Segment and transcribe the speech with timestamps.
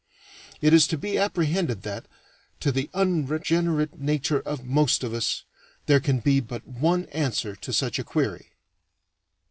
[0.61, 2.07] It is to be apprehended that
[2.59, 5.43] to the unregenerate nature of most of us
[5.85, 8.49] there can be but one answer to such a query.